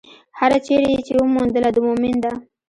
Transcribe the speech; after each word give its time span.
هره 0.39 0.59
چېرې 0.67 0.87
يې 0.93 0.99
چې 1.07 1.13
وموندله، 1.15 1.69
د 1.73 1.77
مؤمن 1.87 2.15
ده. 2.23 2.31